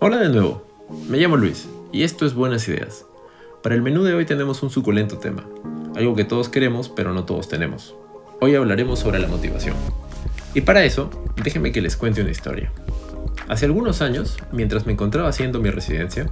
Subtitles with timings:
[0.00, 0.64] Hola de nuevo,
[1.08, 3.04] me llamo Luis y esto es Buenas Ideas.
[3.64, 5.44] Para el menú de hoy tenemos un suculento tema,
[5.96, 7.96] algo que todos queremos pero no todos tenemos.
[8.40, 9.74] Hoy hablaremos sobre la motivación.
[10.54, 11.10] Y para eso,
[11.42, 12.70] déjenme que les cuente una historia.
[13.48, 16.30] Hace algunos años, mientras me encontraba haciendo mi residencia,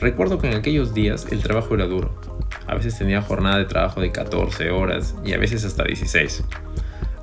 [0.00, 2.18] recuerdo que en aquellos días el trabajo era duro.
[2.66, 6.44] A veces tenía jornada de trabajo de 14 horas y a veces hasta 16.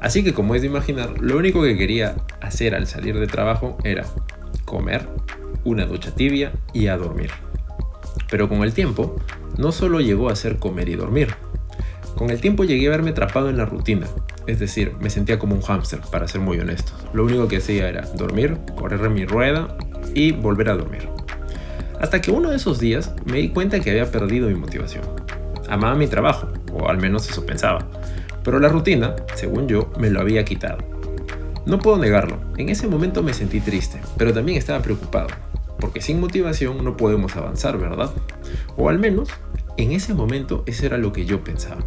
[0.02, 3.80] Así que como es de imaginar, lo único que quería hacer al salir de trabajo
[3.84, 4.06] era
[4.66, 5.08] comer,
[5.64, 7.32] una ducha tibia y a dormir.
[8.30, 9.16] Pero con el tiempo,
[9.58, 11.36] no solo llegó a ser comer y dormir.
[12.16, 14.08] Con el tiempo llegué a verme atrapado en la rutina,
[14.46, 16.92] es decir, me sentía como un hámster, para ser muy honesto.
[17.14, 19.78] Lo único que hacía era dormir, correr mi rueda
[20.14, 21.08] y volver a dormir.
[22.00, 25.04] Hasta que uno de esos días me di cuenta que había perdido mi motivación.
[25.70, 27.88] Amaba mi trabajo, o al menos eso pensaba,
[28.44, 30.80] pero la rutina, según yo, me lo había quitado.
[31.66, 35.28] No puedo negarlo, en ese momento me sentí triste, pero también estaba preocupado,
[35.80, 38.12] porque sin motivación no podemos avanzar, ¿verdad?
[38.78, 39.30] O al menos,
[39.78, 41.84] en ese momento eso era lo que yo pensaba.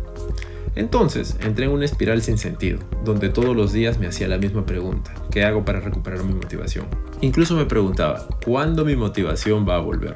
[0.74, 4.64] Entonces entré en una espiral sin sentido, donde todos los días me hacía la misma
[4.64, 6.86] pregunta, ¿qué hago para recuperar mi motivación?
[7.20, 10.14] Incluso me preguntaba, ¿cuándo mi motivación va a volver?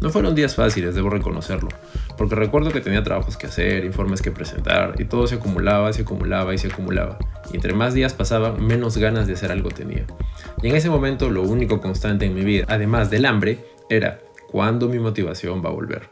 [0.00, 1.68] No fueron días fáciles, debo reconocerlo,
[2.16, 6.02] porque recuerdo que tenía trabajos que hacer, informes que presentar, y todo se acumulaba, se
[6.02, 7.18] acumulaba y se acumulaba.
[7.52, 10.06] Y entre más días pasaban, menos ganas de hacer algo tenía.
[10.62, 14.20] Y en ese momento lo único constante en mi vida, además del hambre, era
[14.50, 16.08] ¿cuándo mi motivación va a volver?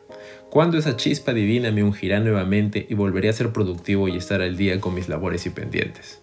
[0.50, 4.56] ¿Cuándo esa chispa divina me ungirá nuevamente y volveré a ser productivo y estar al
[4.56, 6.22] día con mis labores y pendientes?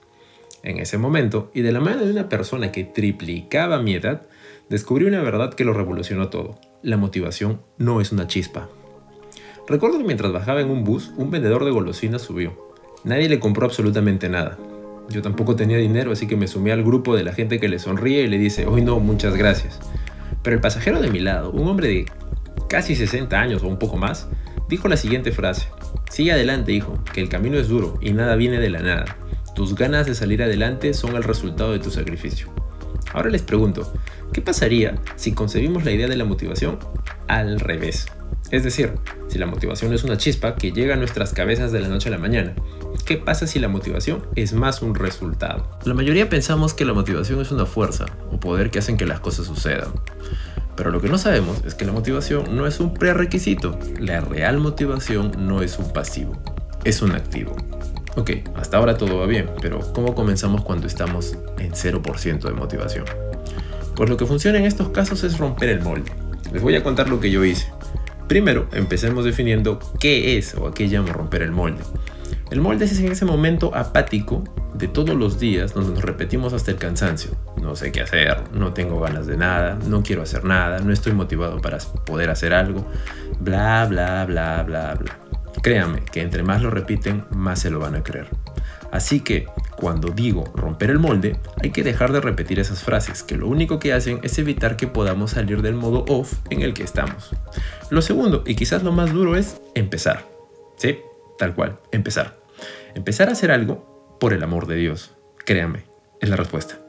[0.64, 4.24] En ese momento, y de la mano de una persona que triplicaba mi edad,
[4.68, 8.70] descubrí una verdad que lo revolucionó todo la motivación no es una chispa.
[9.68, 12.54] Recuerdo que mientras bajaba en un bus, un vendedor de golosinas subió.
[13.04, 14.60] Nadie le compró absolutamente nada.
[15.10, 17.80] Yo tampoco tenía dinero, así que me sumé al grupo de la gente que le
[17.80, 19.80] sonríe y le dice, hoy no, muchas gracias.
[20.42, 22.06] Pero el pasajero de mi lado, un hombre de
[22.70, 24.28] casi 60 años o un poco más,
[24.68, 25.68] dijo la siguiente frase.
[26.10, 29.18] Sigue adelante, hijo, que el camino es duro y nada viene de la nada.
[29.56, 32.50] Tus ganas de salir adelante son el resultado de tu sacrificio.
[33.14, 33.94] Ahora les pregunto,
[34.34, 36.80] ¿qué pasaría si concebimos la idea de la motivación
[37.28, 38.08] al revés?
[38.52, 38.94] Es decir,
[39.28, 42.12] si la motivación es una chispa que llega a nuestras cabezas de la noche a
[42.12, 42.54] la mañana,
[43.06, 45.68] ¿qué pasa si la motivación es más un resultado?
[45.84, 49.20] La mayoría pensamos que la motivación es una fuerza o poder que hacen que las
[49.20, 49.94] cosas sucedan.
[50.76, 53.80] Pero lo que no sabemos es que la motivación no es un prerequisito.
[54.00, 56.34] La real motivación no es un pasivo,
[56.84, 57.56] es un activo.
[58.16, 63.06] Ok, hasta ahora todo va bien, pero ¿cómo comenzamos cuando estamos en 0% de motivación?
[63.96, 66.12] Pues lo que funciona en estos casos es romper el molde.
[66.54, 67.75] Les voy a contar lo que yo hice.
[68.28, 71.84] Primero, empecemos definiendo qué es o a qué llamo romper el molde.
[72.50, 74.44] El molde es ese momento apático
[74.74, 77.32] de todos los días donde nos repetimos hasta el cansancio.
[77.62, 81.14] No sé qué hacer, no tengo ganas de nada, no quiero hacer nada, no estoy
[81.14, 82.86] motivado para poder hacer algo,
[83.40, 85.20] bla, bla, bla, bla, bla.
[85.62, 88.28] Créanme que entre más lo repiten, más se lo van a creer.
[88.92, 89.48] Así que,
[89.78, 93.80] cuando digo romper el molde, hay que dejar de repetir esas frases, que lo único
[93.80, 97.32] que hacen es evitar que podamos salir del modo off en el que estamos.
[97.90, 100.26] Lo segundo, y quizás lo más duro, es empezar.
[100.78, 101.00] ¿Sí?
[101.38, 102.38] Tal cual, empezar.
[102.94, 105.14] Empezar a hacer algo por el amor de Dios.
[105.46, 105.84] Créanme,
[106.22, 106.80] es la respuesta.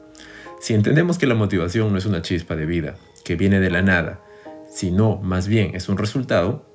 [0.59, 3.81] Si entendemos que la motivación no es una chispa de vida, que viene de la
[3.81, 4.21] nada,
[4.69, 6.65] sino más bien es un resultado,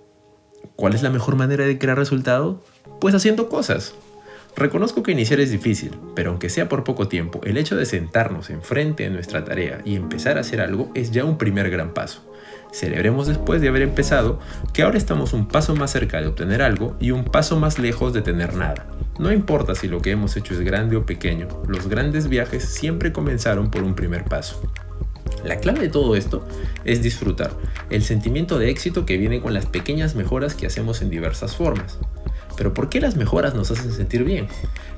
[0.76, 2.62] ¿Cuál es la mejor manera de crear resultado?
[3.00, 3.94] Pues haciendo cosas.
[4.54, 8.50] Reconozco que iniciar es difícil, pero aunque sea por poco tiempo, el hecho de sentarnos
[8.50, 12.22] enfrente de nuestra tarea y empezar a hacer algo es ya un primer gran paso.
[12.70, 14.40] Celebremos después de haber empezado
[14.72, 18.12] que ahora estamos un paso más cerca de obtener algo y un paso más lejos
[18.12, 18.86] de tener nada.
[19.18, 23.12] No importa si lo que hemos hecho es grande o pequeño, los grandes viajes siempre
[23.12, 24.62] comenzaron por un primer paso.
[25.44, 26.46] La clave de todo esto
[26.84, 27.52] es disfrutar,
[27.90, 31.98] el sentimiento de éxito que viene con las pequeñas mejoras que hacemos en diversas formas.
[32.62, 34.46] Pero ¿por qué las mejoras nos hacen sentir bien?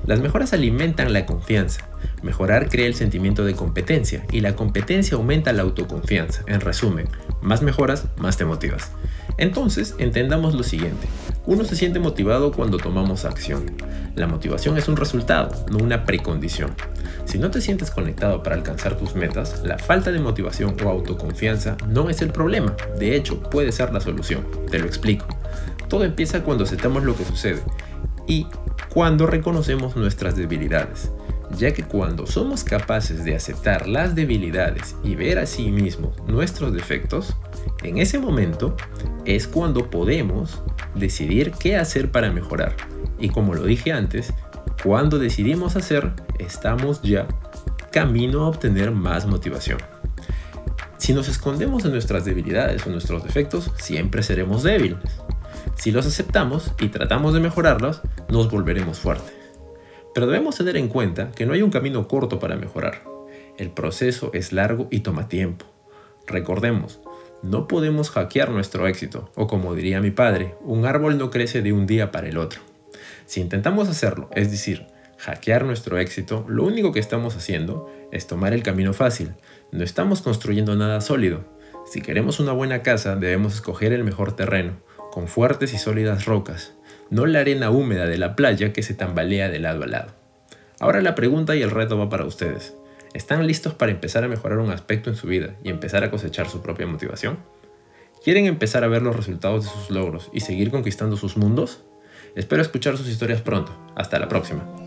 [0.05, 1.89] Las mejoras alimentan la confianza.
[2.21, 6.43] Mejorar crea el sentimiento de competencia y la competencia aumenta la autoconfianza.
[6.45, 7.09] En resumen,
[7.41, 8.91] más mejoras, más te motivas.
[9.39, 11.07] Entonces, entendamos lo siguiente.
[11.47, 13.65] Uno se siente motivado cuando tomamos acción.
[14.13, 16.69] La motivación es un resultado, no una precondición.
[17.25, 21.77] Si no te sientes conectado para alcanzar tus metas, la falta de motivación o autoconfianza
[21.87, 24.45] no es el problema, de hecho puede ser la solución.
[24.69, 25.34] Te lo explico.
[25.89, 27.61] Todo empieza cuando aceptamos lo que sucede
[28.27, 28.47] y
[28.89, 31.11] cuando reconocemos nuestras debilidades,
[31.57, 36.73] ya que cuando somos capaces de aceptar las debilidades y ver a sí mismos nuestros
[36.73, 37.35] defectos,
[37.83, 38.75] en ese momento
[39.25, 40.61] es cuando podemos
[40.95, 42.75] decidir qué hacer para mejorar.
[43.19, 44.33] Y como lo dije antes,
[44.83, 47.27] cuando decidimos hacer, estamos ya
[47.91, 49.79] camino a obtener más motivación.
[50.97, 54.99] Si nos escondemos en nuestras debilidades o nuestros defectos, siempre seremos débiles.
[55.75, 59.33] Si los aceptamos y tratamos de mejorarlos, nos volveremos fuertes.
[60.13, 63.03] Pero debemos tener en cuenta que no hay un camino corto para mejorar.
[63.57, 65.65] El proceso es largo y toma tiempo.
[66.27, 67.01] Recordemos,
[67.43, 71.73] no podemos hackear nuestro éxito, o como diría mi padre, un árbol no crece de
[71.73, 72.61] un día para el otro.
[73.25, 78.53] Si intentamos hacerlo, es decir, hackear nuestro éxito, lo único que estamos haciendo es tomar
[78.53, 79.33] el camino fácil.
[79.71, 81.43] No estamos construyendo nada sólido.
[81.85, 84.73] Si queremos una buena casa, debemos escoger el mejor terreno,
[85.15, 86.73] con fuertes y sólidas rocas,
[87.09, 90.11] no la arena húmeda de la playa que se tambalea de lado a lado.
[90.77, 92.75] Ahora la pregunta y el reto va para ustedes.
[93.13, 96.49] ¿Están listos para empezar a mejorar un aspecto en su vida y empezar a cosechar
[96.49, 97.37] su propia motivación?
[98.25, 101.81] ¿Quieren empezar a ver los resultados de sus logros y seguir conquistando sus mundos?
[102.35, 103.71] Espero escuchar sus historias pronto.
[103.95, 104.84] Hasta la próxima.